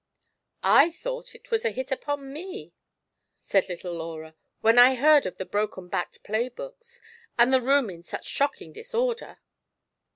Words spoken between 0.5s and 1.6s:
"I thought that it